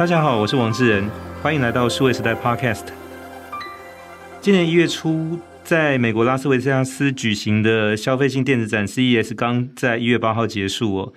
[0.00, 1.10] 大家好，我是王志仁，
[1.42, 2.86] 欢迎来到数位时代 Podcast。
[4.40, 11.12] 今年一月初，在美国拉斯维加斯举行的消费性电子展 CES 刚在一月八号结束哦。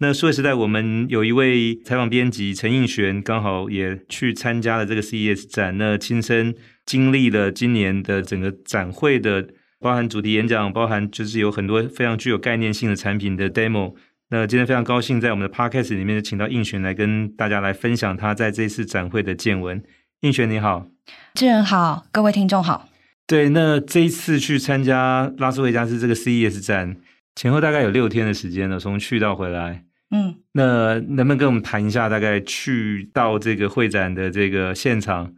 [0.00, 6.52] 那数位时代，我们有一位采访编辑陈映璇，刚好也去参加了这个 CES 展，那亲身
[6.84, 9.46] 经历了今年的整个展会的，
[9.78, 13.94] 包含主题演讲，包含就是有很多非常具有概念性的产品的 demo。
[14.28, 19.80] 那今天非常高兴，在我们的 podcast 里面请到应璇来跟大家来分享他在这次展会的见闻。
[20.22, 20.88] 应璇你好，
[21.34, 22.88] 志仁好，各位听众好。
[23.24, 26.96] 对，那这一次去参加拉斯维加斯这个 CES 展，
[27.36, 29.84] 前后大概有六天的时间了，从去到回来。
[30.10, 35.34] 嗯，那能不能跟我们谈一下，大概去到这个会展的这个现场，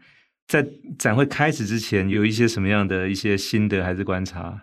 [0.46, 0.66] 在
[0.98, 4.62] 展会开始之前，有一些什么样的一些心得还是观察？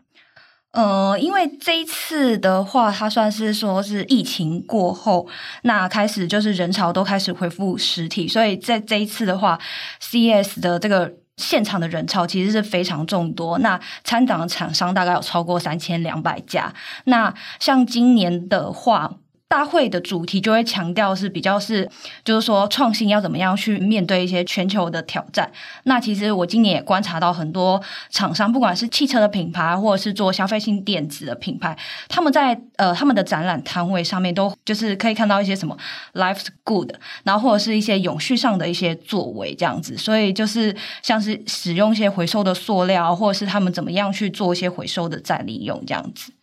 [0.75, 5.25] 呃，因为这一次的话，它算是说是疫情过后，
[5.63, 9.57] 那开始就是人潮都开始恢复实体，所以在这一次的话
[10.01, 13.57] ，CS 的这个现场的人潮其实是非常众多。
[13.59, 16.73] 那参展的厂商大概有超过三千两百家。
[17.05, 19.11] 那像今年的话，
[19.55, 21.89] 大会的主题就会强调是比较是，
[22.25, 25.49] 就是说创新要怎么样去面对一些全球的挑战。
[25.83, 31.73] 那其实我今年也观察到很多厂商，不管是汽车的品牌，或者是做消费性电子的品牌，
[32.09, 35.77] 他们在呃他们的展览摊位上面都就是可以看到一些什么
[36.15, 36.91] Life's Good，
[37.23, 39.95] 然后或者是一些永续上的一些作为这样子。
[39.95, 46.33] 所以就是像是使用一些回收的塑料，或者是他们怎么样去做一些回收的再利用这样子。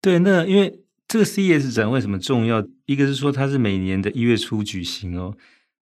[0.00, 0.83] 对，那因为。
[1.06, 2.66] 这个 CES 展为什么重要？
[2.86, 5.36] 一个是说它是每年的一月初举行哦，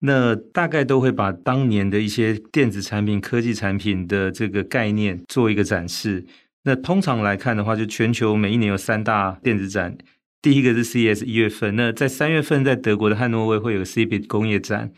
[0.00, 6.24] 那大概都会把当年的一些电子产品、科技产品的这个概念做一个展示。
[6.62, 9.96] 那通常来看的话，就全球每一年有三大电子展，
[10.40, 14.92] 第一个是 CES 一月份，那在三月份在德国的汉诺威会有 CBIT 工业展，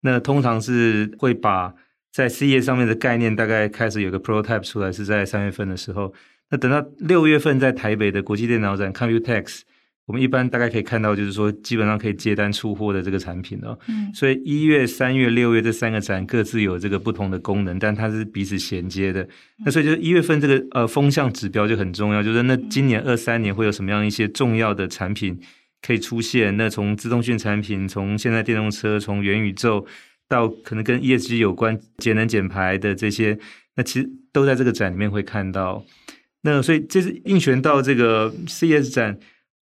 [0.00, 1.74] 那通常是会把
[2.12, 6.14] 在 CES 上面的概念大概开始有个 prototype 出来，是在三月份的时候。
[6.54, 9.62] 那等到六月份在台北的国际电脑展 Computex。
[10.06, 13.76] 我们一般大概可以看到，就是说基本上可以接单出货的这个产品哦。
[13.88, 19.26] 嗯，所以一月、三月、六月这三个展各自有这个不同的功能，但它是彼此衔接的。
[19.64, 25.40] 那所以就是一月份这个呃风向指标就很重要，就是那今年二三年会有什么样一些重要的产品
[25.80, 26.54] 可以出现？
[26.56, 29.84] 那从资通讯产品，从现在电动车，从元宇宙
[30.28, 33.38] 到可能跟 ESG 有关节能减排的这些，
[33.76, 35.82] 那其实都在这个展里面会看到。
[36.44, 39.18] 那所以这是映璇到这个 CS 展。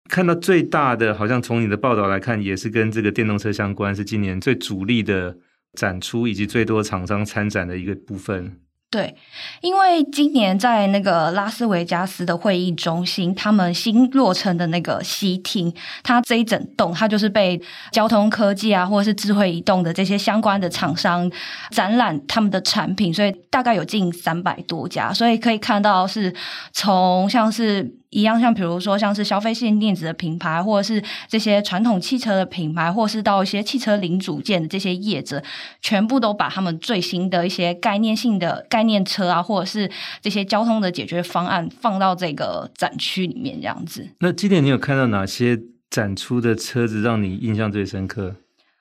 [0.09, 5.37] 看到最大的，好像从你的报道来看，也是跟这个电动车相关，是今年最主力的
[5.73, 8.61] 展出，以及最多厂商参展的一个部分。
[8.89, 9.15] 对，
[9.63, 15.75] 因为今年在那个拉斯维加斯的会议中心，他们新落成的那个西厅，
[16.05, 17.61] 它这一整栋，它就是被
[17.91, 21.31] 交通科技啊，或者是智慧移动的这些相关的厂商
[21.71, 26.33] 展览他们的产品，所以大概有近三百多家，所以可以看到是
[26.73, 27.97] 从像是。
[28.11, 35.43] 一样，像比如说，像是消费性电子的品牌，或者是这些传统汽车的品牌，或是到一些汽车零组件的这些业者，
[35.81, 39.91] 全部都把他们最新的一些概念性的概念车啊，或者是
[40.21, 44.09] 这些交通的解决方案放到这个展区里面，这样子。
[44.21, 45.59] 那今年你有看到哪些
[45.91, 48.37] 展出的车子让你印象最深刻？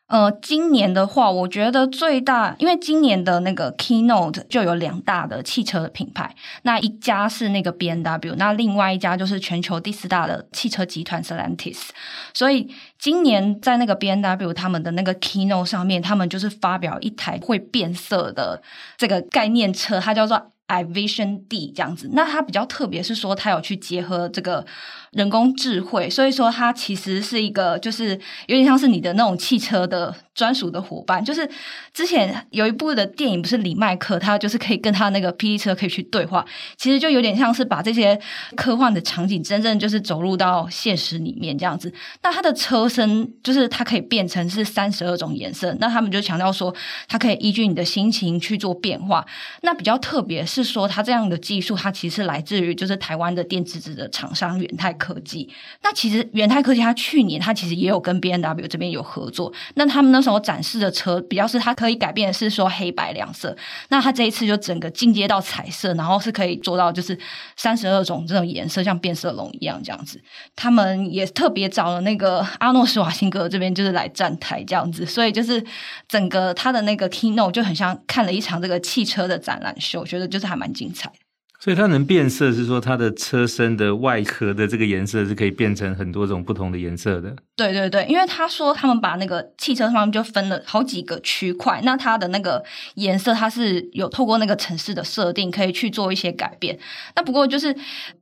[0.07, 11.89] 呃，今年的话，我觉得最大，因为今年的那个 keynote 就有两大的汽车的品牌，那一家是那个 B N W，那另外一家就是全球第四大的汽车集团 Stellantis。
[12.35, 18.61] 所以今年在那个 B N W 他们的那个 keynote 上面，他们就是发表一台会变色的
[18.97, 22.11] 这个概念车，它叫做 iVision D 这样子。
[22.13, 24.67] 那它比较特别是说，它有去结合这个。
[25.15, 28.09] 人工智慧，所以说它其实是一个，就是
[28.47, 31.23] 有点像是你的那种汽车的专属的伙伴。
[31.23, 31.49] 就是
[31.93, 36.45] 之前有一部的电影，不是李麦克，他就是可以跟他那个霹雳车可以去对话，
[36.75, 38.19] 其实就有点像是把这些
[38.57, 41.93] 科幻的场景真正就是走入到现实里面这样子。
[42.21, 46.75] 那它的车身就是它可以变成是三十二种颜色，那他们就强调说，
[47.07, 49.25] 它可以依据你的心情去做变化。
[49.61, 55.47] 那比较特别是说，它这样的技术，它其实来自于就是台湾的电子纸的厂商元太科科技，
[55.83, 59.53] 那其实元太科技，它去年它其实也有跟 B N W 这边有合作。
[59.75, 63.55] 那他们那时候展示的车，比较是它可以改变的是说黑白两色。
[63.89, 67.17] 那它这一次就整个进阶到彩色，然后是可以做到就是
[67.55, 70.19] 三十二种这种颜色，像变色龙一样这样子。
[70.55, 75.63] 他们也特别找了那个阿诺施瓦辛格这边就是来站台这样子，所以就是
[76.07, 81.24] 整个他的那个 keynote 就很像看了一场这个汽车的展览秀，我觉得就是还蛮精彩的。
[81.65, 87.35] 所以它能变色，是说它的车身的外壳的这个颜色是可以变成很多种不同的颜色的。
[87.55, 92.63] 对对对，因为他说他们把那个汽车上面就分了好几个区块，那它的那个
[92.97, 96.77] 颜色它是有透过那个城市的设定可以去做一些改变。
[97.15, 97.75] 那不过就是，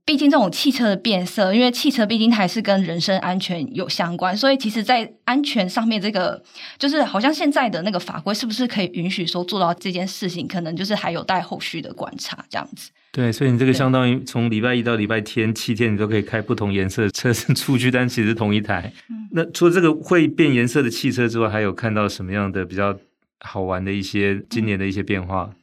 [0.06, 6.42] 毕竟这种汽车的变色，因为汽车毕竟还是跟人身安全有相关，所以其实在安全上面，这个
[6.80, 12.92] 就是好像现在的那个法规是不是可以允许说做到这件事情，可能就是还有待后续的观察这样子。
[13.16, 18.92] 对，所以你这个相当于从礼拜一到礼拜天七天，你都可以开不同颜色的车身出去，但其实同一台。
[19.08, 22.98] 嗯、那除了这个会变颜色的汽车之外，还有看到什么样的比较
[23.42, 25.48] 好玩的一些今年的一些变化？
[25.52, 25.56] 嗯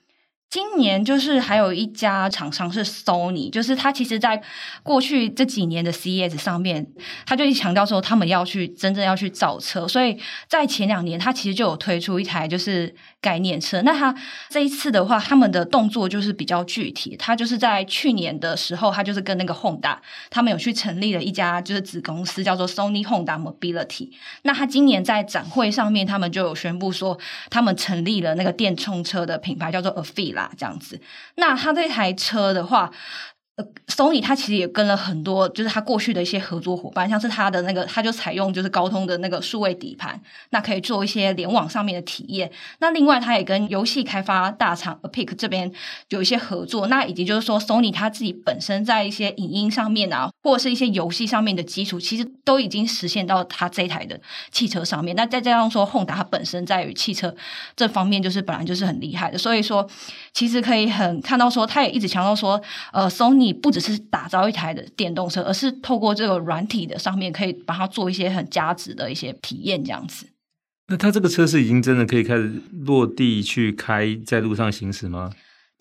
[0.51, 4.43] 今年就是还有一家厂商是 Sony，就是他其实在
[4.83, 6.85] 过去这几年的 CES 上面，
[7.25, 10.19] 他就强调说他们要去真正要去造车，所以
[10.49, 13.81] 在前两年他其实就有推出一台就是概念车。
[13.83, 14.13] 那他
[14.49, 19.99] 这一次的话，他们的动作就是比较具体，他就是在去年的时候，他就是跟那个 Honda
[20.31, 24.11] 他们有去成立了一家就是子公司叫做 Sony Honda Mobility。
[24.43, 27.17] 那他今年在展会上面，他们就有宣布说
[27.49, 31.01] 他们成立了那个电动车的品牌叫做 Afila 这样子，
[31.37, 32.93] 那他这台车的话。
[33.89, 40.19] Sony 它其实也跟了很多，就是它过去的一些合作伙伴，像是它的那个，它就采用就是高通的那个数位底盘，
[40.49, 42.51] 那可以做一些联网上面的体验。
[42.79, 45.71] 那另外，它也跟游戏开发大厂 Epic 这边
[46.09, 46.87] 有一些合作。
[46.87, 54.19] 那以及就是说，Sony 它自己本身在一些影音上面啊，或者是一些游戏上面的基础，其实都已经实现到它这一台的
[54.51, 55.15] 汽车上面。
[55.15, 57.35] 那再加上说，Honda 它本身在于汽车
[57.77, 59.87] 这方面就是本来就是很厉害的，所以说
[60.33, 62.59] 其实可以很看到说，它也一直强调说，
[62.95, 63.50] 呃，Sony。
[63.53, 70.27] 不只是打造一台的电动车，而是透过这个软体的上面，可以把它做一些很价值的一些体验，这样子。
[70.89, 75.31] 那它这个车是已经真的可以开始落地去开，在路上行驶吗？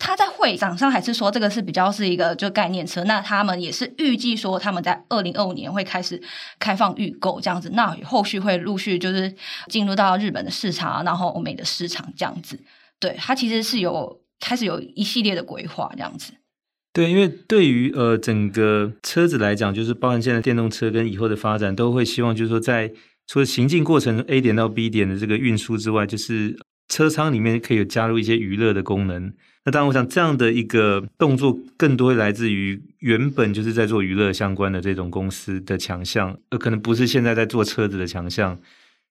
[0.02, 6.18] 他在会场上还是说这个是比较是一个就概念车，那他们也是预计说他们在二零二五年会开始
[6.58, 9.34] 开放预购这样子，那后续会陆续就是
[9.68, 12.58] 进入到日本的市场，然后欧美的市场这样子。
[12.98, 16.32] 对，它其实是有开始有一系列的规划这样子。
[16.92, 22.92] 对，因为对于呃整个车子来讲，就是包含现在电动车跟以后的发展，都会希望就是说，在
[23.28, 26.58] 除了行进过程 A 点到 B 点的这个运输之外，就是
[26.88, 29.32] 车舱里面可以有加入一些娱乐的功能。
[29.64, 38.58] 那当然，我想这样的一个动作，更多来自于原本就是在做娱乐相关的这种公司的强项，而可能不是现在在做车子的强项。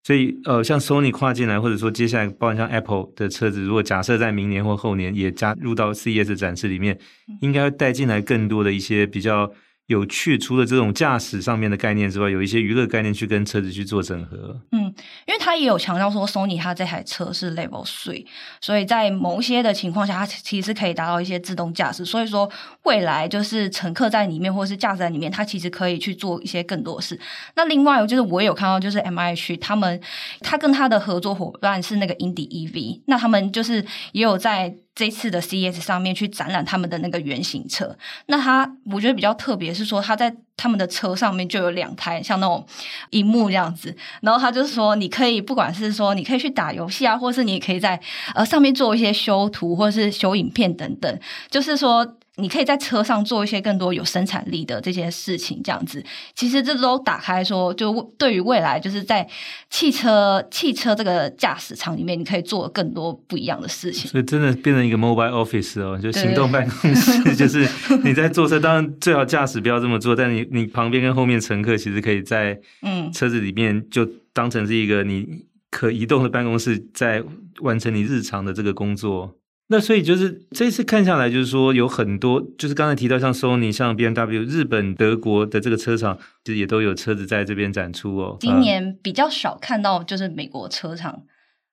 [0.04, 6.98] 所以，呃，像 Sony 跨进来，或者说接下来，包括像 Apple 的车子，如果假设在明年或后年也加入到 CES 展示里面，
[7.42, 9.52] 应该会带进来更多的一些比较。
[9.90, 14.62] 有趣，除了这种驾驶上面的概念之外，有一些娱乐概念去跟车子去做整合。
[14.72, 14.84] 嗯，
[15.26, 18.24] 因为他也有强调说，Sony 他这台车是 Level Three，
[18.62, 22.06] 所以在某些的情况下，它其实可以达到一些自动驾驶。
[22.06, 22.48] 所以说，
[22.84, 27.20] 未来就是乘客在里面或者是驾驶在里面，它其实可以去做一些更多的事。
[27.56, 30.00] 那另外，就是我也有看到，就是 MIH 他们，
[30.42, 34.76] 他跟他的合作伙伴是那个 Indie EV，那他们就是也有在。
[35.00, 42.68] 这次的 CS 上面去展览他们的那个原型车，那他我觉得比较特别是说他在他们的车上面就有两台像那种
[43.12, 47.98] 荧幕这样子，然后他就说你可以不管是说你可以去打游戏啊，或是你也可以在
[48.36, 51.20] 呃上面做一些修图或者是修影片等等，
[51.50, 52.18] 就是说。
[52.40, 56.04] 你可以在车上做一些更多有生产力的这些事情，这样子，
[56.34, 59.28] 其实这都打开说，就对于未来，就是在
[59.70, 64.10] 汽车汽车这个驾驶场里面，你可以做更多不一样的事情。
[64.10, 67.68] 所以真的变成一个 mobile office 哦，就行动办公室， 就是
[68.04, 75.28] 你在坐车，当然最好驾驶不要这么做，但你你旁边跟后面乘客其实可以在嗯车子里面就当成是一个你
[75.70, 77.24] 可移动的办公室，在
[77.62, 79.36] 完成你日常的这个工作。
[79.72, 88.38] 那所以就是这一次看下来，就是说有很多，就是刚才提到像 Sony、像 BMW、日本、德国的这个车厂，其实也都有车子在这边展出哦。
[88.40, 91.24] 今年比较少看到就是美国车厂，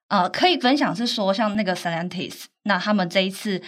[0.09, 3.61] 呃，可以分享是说像那个 Stellantis，那他们这一次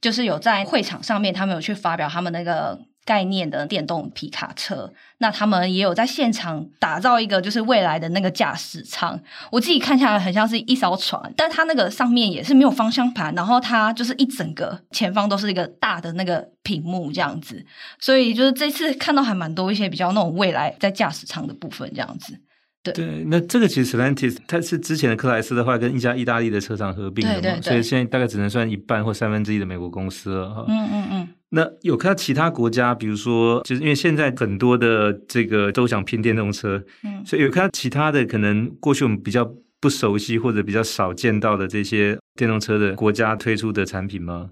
[0.00, 2.78] 就是有在会场上面，他们有去发表他们那个。
[3.04, 9.20] 概念的电动皮卡车，那他们也有在现场打造一个，就是未来的那个驾驶舱。
[9.50, 17.64] 我自己看下来很像是一艘船，但它那个上面也是没有方向盘，然后它就是一整个前方都是一个大的那个屏幕这样子。
[17.98, 22.38] 所以就是这次看到还蛮多一些比较那种未来在驾驶舱的部分这样子。
[22.82, 30.64] 对，对，那这个其实 Stellantis 它是之前的克莱斯的话跟一家意大利的车厂合并的嘛，对对对，所以现在大概只能算一半或三分之一的美国公司了哈。
[30.68, 31.23] 嗯嗯嗯。
[31.54, 39.48] 那有看到其他国家，比如说，就是因为现在很多的这个都想拼电动车，嗯，所以有看到其他的可能过去我们比较
[39.80, 44.50] 不熟悉或者比较少见到的这些电动车的国家推出的产品吗？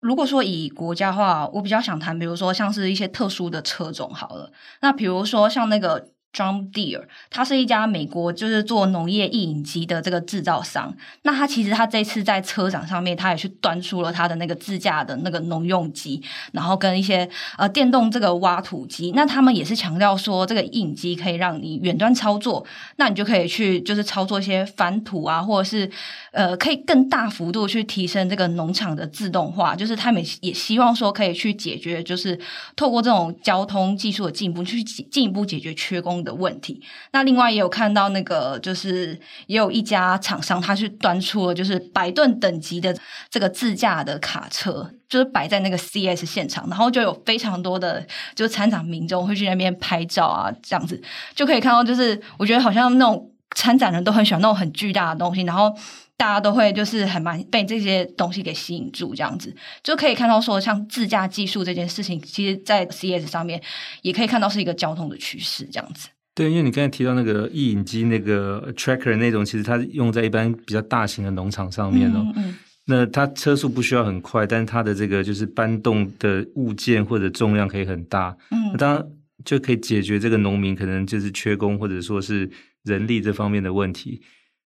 [0.00, 4.52] 如果说以国家的话，我比较想谈，比如说像是一些特殊的车种好了。
[4.82, 6.08] 那比如说像那个。
[6.36, 10.94] John Deere，它是一家美国就是做农业曳引机的这个制造商。
[11.22, 17.26] 那它其实它这次在车展上面，它也去端出了它的那个自驾的那个农用机，然后跟一些
[17.56, 19.12] 呃电动这个挖土机。
[19.16, 22.66] 那他们也是强调说，这个曳引机可以让你远端操作，
[22.96, 25.90] 那你就可以去就是操作一些翻土啊，或者是
[26.32, 29.74] 呃可以更大幅度去提升这个农场的自动化。
[29.74, 32.38] 就是他们也希望说可以去解决，就是
[32.76, 36.82] 透过这种交通技术的进步，去进一步解决缺工的问题。
[37.12, 42.94] 那另外也有看到那个，就是也有一家厂商，他去端出了就是百吨等级的
[43.30, 51.00] 这个自驾的卡车，就是摆在那个 CS 现场，然后就有非常多的就是参展民众会去那边拍照啊，这样子
[51.34, 55.72] 就可以看到，就是我觉得好像那种参展人都很喜欢那种很巨大的东西，然后
[56.18, 63.62] 大家都会就是还蛮被这些东西给吸引住，这样子就可以看到说，像自驾技术这件事情，其实，在 CS 上面
[64.00, 66.08] 也可以看到是一个交通的趋势，这样子。
[66.36, 72.22] 对，因为你刚才提到那个曳引机，那个 tracker 那种，其实它用在一般比较大型的农场上面哦。
[72.36, 72.54] 嗯嗯。
[72.84, 78.36] 那它车速不需要很快，但是它的这个就是搬动的物件或者重量可以很大。
[78.50, 78.58] 嗯。
[78.72, 79.06] 那当然
[79.46, 82.48] 就可以解决这个农民可能就是缺工或者说是
[82.84, 84.20] 人力这方面的问题。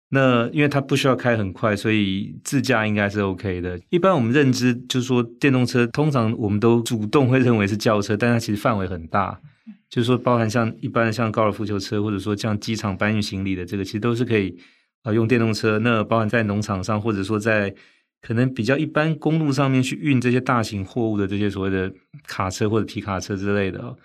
[0.08, 3.78] 那因为它不需要开很快，所以自驾应该是 OK 的。
[3.90, 9.40] 一般我们认知就是说电动车，通常我们都主动会认为是轿车，但它其实范围很大。
[9.90, 14.56] 就是说，包含像一般像高尔夫球车，或者说像机场搬运行李的这个，其实都是可以
[15.02, 15.80] 啊用电动车。
[15.80, 17.74] 那包含在农场上，或者说在
[18.22, 21.92] 可能比较一般公路上面去运这些大型货物的这些所谓的
[22.26, 23.96] 卡车或者皮卡车之类的。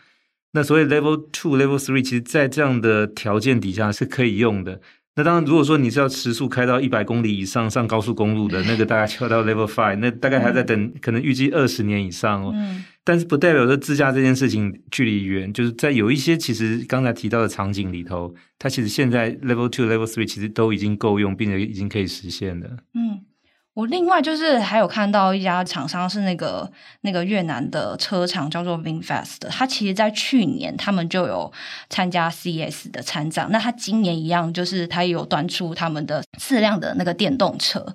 [0.53, 4.81] 那所谓 Level Two、Level Three，其实在这样的条件底下是可以用的。
[5.17, 12.51] 那当然，如果说你是要时速开到一百公里以上上高速公路的那个，大概就要到 Level Five，那大概还在等，可能预计二十年以上哦。
[12.53, 22.67] 嗯但是不代表说自驾这件事情距离远，就是在有一些其实刚才提到的场景里头，它其实现在 Level Two、Level Three 其实都已经够用，并且已经可以实现了。
[22.95, 23.21] 嗯。
[23.75, 31.51] 我另外就是还有看到一家厂商是那个那个越南的车厂叫做 VinFast 的，他其实在去年他们就有
[31.89, 37.85] 参加 CS 的参展，那它今年一样就是他有端出他们的四辆的那个电动车，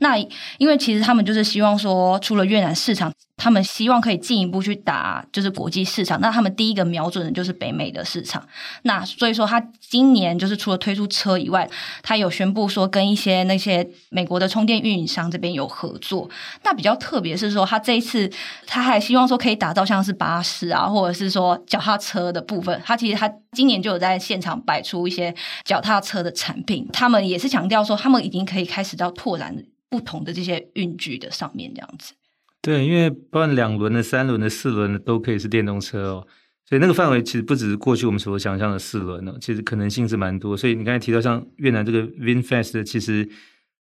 [0.00, 0.18] 那
[0.58, 8.46] 因为其实他们就是希望说，除了越南市场，他们希望可以进一步去打就是国际市场，那他们第一个瞄准的就是北美的市场，
[8.82, 11.66] 那所以说他今年就是除了推出车以外，
[12.02, 15.30] 他有宣布说跟一些那些美国的充电运营商。
[15.30, 16.28] 这边有合作，
[16.64, 18.28] 那比较特别是说，他这一次
[18.66, 22.82] 他还希望说可以打造像是巴士啊，或者是说脚踏车的部分。
[22.84, 25.32] 他其实他今年就有在现场摆出一些
[25.64, 29.56] 脚踏车的产品，他们也是强调说，他们已经可以开始到拓展
[29.88, 32.14] 不同的这些运具的上面这样子。
[32.62, 36.26] 对，因为不管两轮的、三轮的、四轮的都可以是电动车哦，
[36.68, 40.56] 所以那个范围其实不只是过去我们所想象的四轮哦，其实可能性是蛮多。
[40.56, 43.28] 所以你刚才提到像越南这个 VinFast，其实。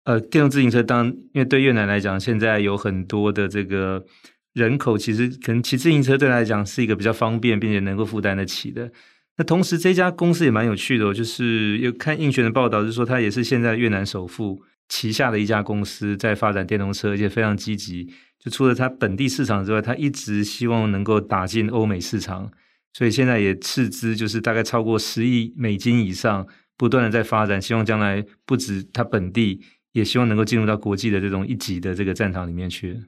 [0.07, 4.05] 呃，电动自行车当，因为对越南来讲，现在有很多的这个
[4.53, 8.91] 人口，其实可能骑自行车对来讲是一个比较方便，并且能够负担得起的。
[9.37, 18.07] 那同时，这家公司也蛮有趣的哦，就是有看应选的报道，就是说他也是现在越南首富旗下的一家公司，在发展电动车，而且非常积极。
[18.45, 22.51] 就除了它本地市场之外，它一直希望能够打进欧美市场，
[22.93, 26.47] 所以现在也斥资就是大概超过十亿美金以上，
[26.77, 29.61] 不断的在发展，希望将来不止它本地。
[29.95, 33.01] 也希望能够进入到国际的这种一级的这个战场里面去。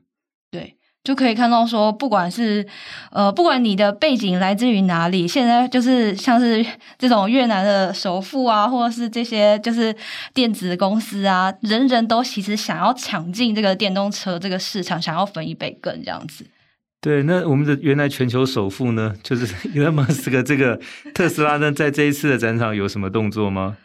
[0.49, 0.77] 对，
[1.07, 2.67] 就可以看到说，不管是
[3.11, 6.65] 呃，不管你的背景来自于哪里，现在就是像是
[6.97, 9.95] 这种越南的首富啊，或者是这些就是
[10.33, 16.45] 电子公司啊，人人都其实想要抢进这个电动车这个市场，想要分一杯羹这样子。
[16.99, 20.77] 对，那我们的原来全球首富呢，就是 Elon Musk 这个
[21.13, 23.77] 特斯拉呢，在这一次的展场有什么动作吗？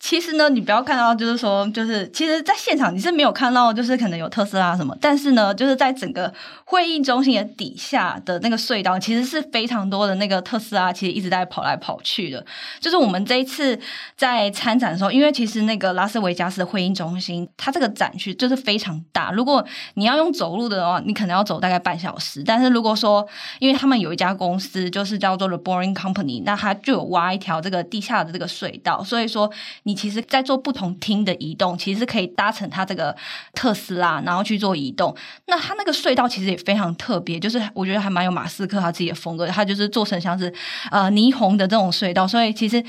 [0.00, 6.32] 其实呢，你不要看到，就是说，就是其实，在现场你是没有看到，就是可能有特斯拉什么，但是呢，就是在整个
[6.64, 12.44] 会议中心的底下的那个隧道，其实是非常多的那个特斯拉，其实一直在跑来跑去的。
[12.80, 13.78] 就是我们这一次
[14.16, 19.30] 在参展的时候，因为其实那个拉斯维加斯的会议中心，它这个展区就是非常大。
[19.30, 19.62] 如果
[19.94, 22.42] 你要用走路的话，你可能要走大概半小时。
[22.42, 23.26] 但是如果说，
[23.58, 29.52] 因为他们有一家公司就是叫做 The Boring Company，那它就有挖一条这个地下的这个隧道，所以说。
[29.90, 33.14] 你其实，在做不同厅的移动，其实可以搭乘它这个
[33.54, 35.12] 特斯拉，然后去做移动。
[35.46, 40.52] 那它那个隧道其实也非常特别，就是我觉得还蛮有马斯克他自己的风格，他就是做成像是
[40.92, 42.80] 呃霓虹的这种隧道，所以其实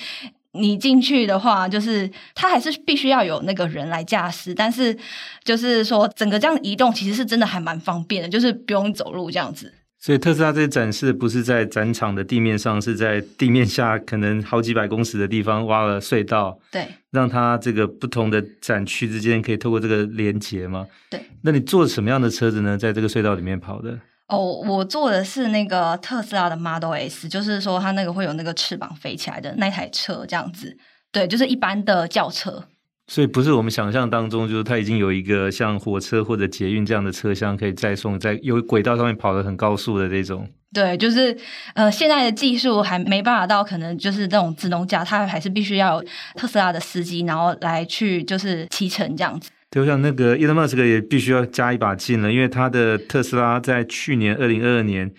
[0.51, 4.95] 你进去的话，就是它还是必须要有那个人来驾驶，但是
[5.43, 9.73] 就是说整个这样移动其实是真的还蛮方便的，就是不用走路这样子。
[10.01, 20.87] 所以特斯拉这些展示不是在展场的地面上，是在地面下可能好几百公尺的地方挖了隧道，对，让它这个不同的展区之间可以透过这个连接吗？
[21.07, 21.21] 对。
[21.43, 22.75] 那你坐什么样的车子呢？
[22.75, 23.99] 在这个隧道里面跑的？
[24.27, 30.75] 哦，我坐的是那个特斯拉的 Model S，就是说它那个会有那个翅膀飞起来的那台车，这样子。
[31.11, 32.63] 对，就是一般的轿车。
[33.11, 40.47] 所以不是我们想象当中，就是它已经有一个像火车或者捷运这样的车厢可以载送，在有轨道上面跑得很高速的这种。
[40.71, 41.37] 对，就是
[41.73, 49.49] 呃，现在的技术还没办法到，可能就是这种自动驾，它还是必须要有特斯拉的司机，然后来去就是骑乘这样子。
[49.69, 55.11] 对，我想那个 Elon Musk 也必须要加一把劲了，因为他的特斯拉在去年二零二二年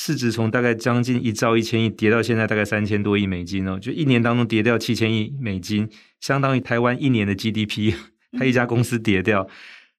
[0.00, 5.88] 市值从大概将近一兆一千亿跌到现在大概三千多亿美金哦，就一年当中跌掉七千亿美金，
[6.20, 7.92] 相当于台湾一年的 GDP，
[8.38, 9.42] 它一家公司跌掉。
[9.42, 9.50] 嗯、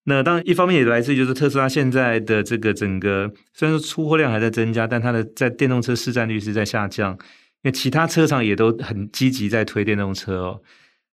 [0.06, 7.18] 那当然一方面也来自于就是特斯拉现在的这个整个虽然说出货量还在增加，但它的在电动车市占率是在下降，因
[7.64, 10.62] 为其他车厂也都很积极在推电动车哦。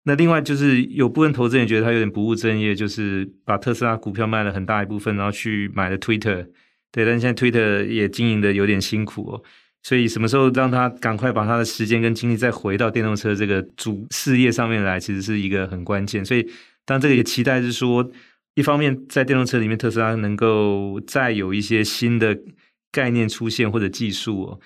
[0.03, 6.45] 那另外就是有部分投资人觉得它有点不务正业，就是把特斯拉股票卖了很大一部分，然后去买了 Twitter，
[6.93, 9.43] 对，但现在 Twitter 也经营的有点辛苦哦，
[9.81, 16.23] 所以什么时候让他赶快把他的时间跟精力再回到电动车这个主事业上面来，其实是一个很关键。
[16.23, 16.47] 所以
[16.85, 18.09] 当这个也期待是说，
[18.53, 22.39] 一方面在电动车里面特斯拉能够再有一些新的
[22.91, 24.59] 概念出现或者技术哦，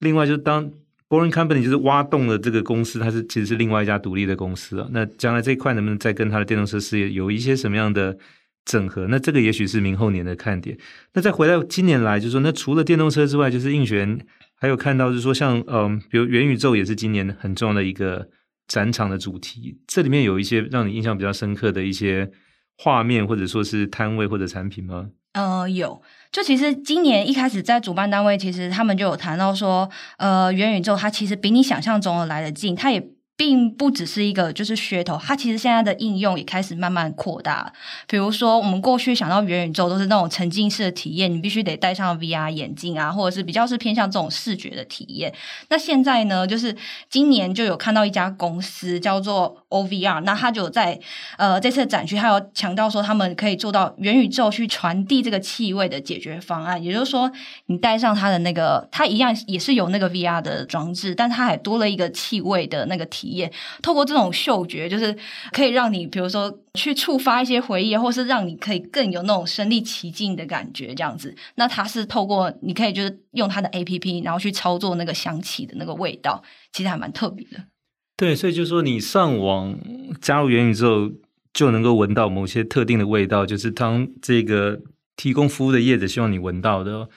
[0.00, 0.72] 另外就是当。
[1.06, 4.88] Boring Company 就是挖洞的这个公司，它是其实是另外一家独立的公司啊。
[4.90, 8.16] 那将来这一块能不能再跟它的电动车事业有一些什么样的
[8.64, 9.06] 整合？
[9.08, 10.76] 那这个也许是明后年的看点。
[11.12, 14.18] 那再回到今年来，就是说，那除了电动车之外，就是映璇
[14.56, 18.28] 还有看到，就是说像嗯，比如元宇宙也是今年很重要的一个
[18.66, 19.78] 展场的主题。
[19.86, 22.30] 这里面有一些让你印象比较深刻的一些
[22.78, 25.08] 画面，或者说是摊位或者产品吗？
[25.34, 26.00] 呃，有，
[26.32, 33.13] 就其实今年一开始在主办单位，其实他们就有谈到说，呃，元宇宙它其实比你想象中的来得近，它也。
[33.36, 37.72] 并不只是一个就是噱头，它其实现在的应用也开始慢慢扩大。
[38.06, 45.34] 比如说，我们过去想到元宇宙都是那种沉浸式的体验，你必须得戴上 VR 眼镜啊，或者是比较是偏向这种视觉的体验。
[45.68, 46.76] 那现在呢，就是
[47.10, 50.98] 今年就有看到一家公司叫做 OVR，那他就在
[51.36, 56.82] 呃这次展区，他有强调说他们可以做到元宇宙去传递这个气味的解决方案。
[56.82, 57.30] 也就是说，
[57.66, 63.34] 你戴上它的那个，它一样也是有那个 VR 的装置，但它还多了一个气味的那个体。
[63.34, 65.16] 验透过这种嗅觉，就是
[65.50, 71.34] 可以让你，比如说去触发一些回忆，或是让你可以更有那种身临其境的感觉，这样子。
[71.56, 77.58] 那它是透过你可以就是用它的 APP，然后去操作那个香气的那个味道，其实还蛮特别的。
[78.16, 79.78] 对，所以就是说你上网
[80.20, 81.12] 加入元宇宙，
[81.52, 84.80] 就能够闻到某些特定的味道，就是当这个
[85.16, 87.08] 提供服务的业者希望你闻到的。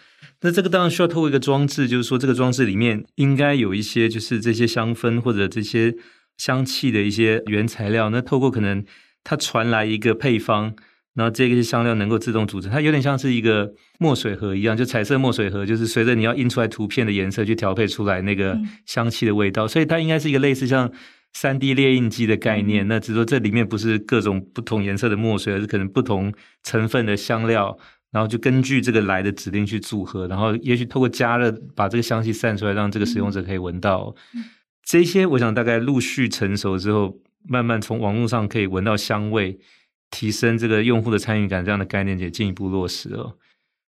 [0.41, 5.95] 那这个当然需要透过一个装置，就是说这个装置里面应该有一些就是这些香氛或者这些
[6.37, 8.09] 香气的一些原材料。
[8.09, 8.83] 那透过可能
[9.23, 10.75] 它传来一个配方，
[11.17, 19.67] 然后这个香料能够自动组成，它有点像是一个墨水盒一样，就彩色墨水盒，就是随着你要印出来图片的颜色去调配出来那个香气的味道。
[19.67, 20.91] 所以它应该是一个类似像
[21.33, 22.87] 三 D 列印机的概念。
[22.87, 27.75] 那只是说这里面不是各种不同颜色的墨水，而是可能不同成分的香料。
[28.11, 34.15] 然后就根据这个来的指令去组合，然后也许透过加热把这个香气散出来，让这个使用者可以闻到。
[34.33, 34.43] 嗯、
[34.83, 39.59] 这些我想大概陆续成熟之后，慢慢从网络上可以闻到香味，
[40.09, 43.37] 提升这个用户的参与感，这样的概念也进一步落实了。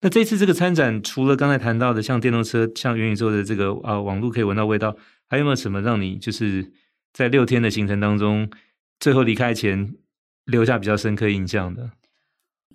[0.02, 6.70] 那这次这个参展，除了刚才谈到的像电动车、像元宇宙的这个啊网络可以闻到味道，还有没有什么让你就是
[7.12, 8.48] 在六天的行程当中，
[9.00, 9.94] 最后离开前
[10.44, 11.90] 留下比较深刻印象的？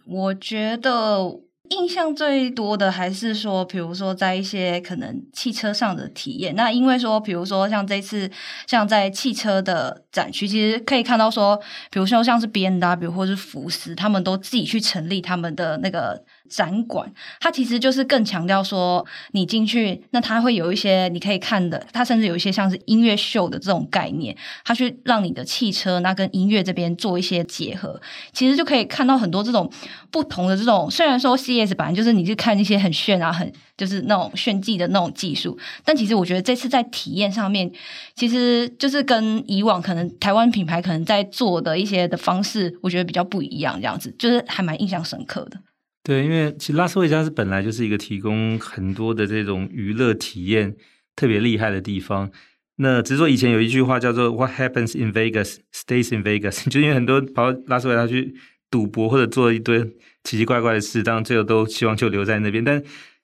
[0.04, 6.56] 我觉得印象最多的还是说，比如说在一些可能汽车上的体验。
[6.56, 8.30] 那因为说，比如说像这次，
[8.68, 16.24] 像在汽车的展区，其实可以看到说，比如说像是 BMW 或是福斯，他们都自己去成立他们的那个。
[16.52, 28.02] 展馆，它其实就是更强调说，你进去，那它会有一些你可以看的，它甚至有一些像是音乐秀的这种概念，它去让你的汽车那跟音乐这边做一些结合，
[28.34, 29.72] 其实就可以看到很多这种
[30.12, 30.92] 不同的这种。
[30.92, 33.50] 虽然说 C S 版就是你去看一些很炫啊，很
[33.82, 37.72] 就是那种炫技的那种技术，但其实我觉得这次在体验上面，
[38.14, 45.60] 其实就是跟以往可能台湾品牌可能在做的一些的方式，我觉得比较不一样，这样子就是还蛮印象深刻的。
[46.04, 50.76] 对，因为其实拉斯维加斯本来就是一个提供很多的这种娱乐体验
[51.16, 52.30] 特别厉害的地方。
[52.76, 58.36] 那只是说以前有一句话叫做 “What happens in Vegas stays in Vegas”， 就因为很多跑到拉斯维加斯去
[58.70, 59.84] 赌博或者做一堆
[60.24, 62.64] 奇奇怪怪的事，当然最后都希望就留在那边。
[62.64, 62.82] 但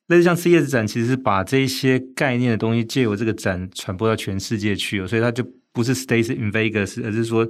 [0.07, 7.47] 类似像 CS 展，其实是把这些概念的东西借由这个展传播到全世界去，所以它就不是 stays in Vegas，而是说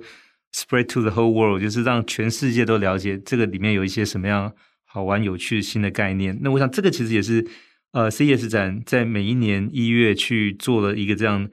[0.54, 6.38] spread to the whole world，就是让全世界都了解这个里面有一些什么样好玩、有趣、新的概念。
[6.42, 7.48] 那我想这个其实也是
[7.94, 11.50] 呃 CS 展在每一年一月去做了一个这样。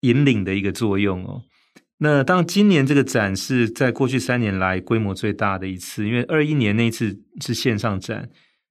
[0.00, 1.42] 引领的一个作用哦。
[1.98, 8.28] 那当今年这个展是在过去三年来规模最大的一次，因为二一年那一次是线上展。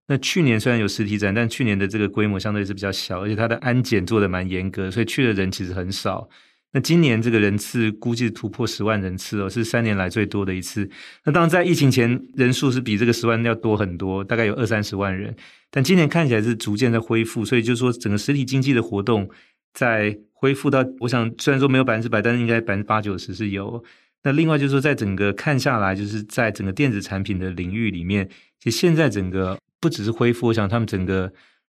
[0.07, 6.29] 那去年虽然有实体展，但去年的这个规模相对是比较小，而且它的安检做得蛮严格，所以去的人其实很少。
[6.71, 10.89] 那今年这个人次估计突破十万人次哦，是三年来最多的一次。
[11.23, 15.35] 那当然在疫情前人数是比这个十万要多很多，大概有二三十万人。
[15.71, 19.29] 但今年看起来是逐渐在恢复，所以就是说整个实体经济的活动
[19.73, 20.17] 在。
[20.37, 23.83] 恢复到，我想虽然说没有百分之百，但是应该百分之八九十是有。
[24.21, 31.31] 那另外就是说，在整个看下来，就是在整个电子产品的领域里面，其实现在整个不只是恢复，我想他们整个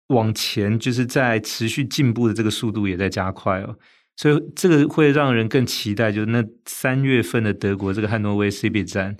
[0.08, 3.76] 往前就是在持续进步的这个速度也在加快哦。
[4.16, 9.16] 所以这个会让人更期待，就是那三月份的德国这个汉诺威 CeBIT 展，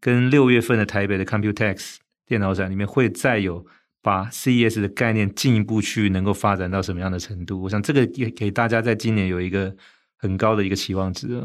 [0.00, 3.64] 跟六月份的台北的 Computex 电脑展里面会再有。
[4.04, 7.62] 把 CES 的概念进一步去能够发展到什么样的程度？
[7.62, 9.72] 我想这个也给大家在今年有一个
[10.18, 11.40] 很高的一个期望值。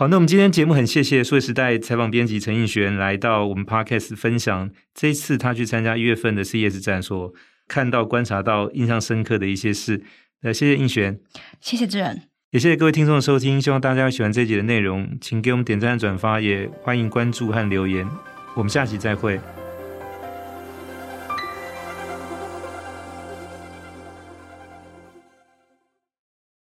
[0.00, 7.34] 好，那我们今天节目很谢谢数位时代采访编辑陈映璇来到我们 Podcast 分享这一次他去参加一月份的 CES 展所
[7.68, 10.02] 看到、观察到、印象深刻的一些事。
[10.40, 11.20] 呃，谢谢映璇，
[11.60, 13.60] 谢谢志远，也谢谢各位听众的收听。
[13.60, 18.08] 希望大家喜欢这一集的内容，请给我们点赞、转发，也欢迎关注和留言。
[18.54, 19.38] 我们下期再会。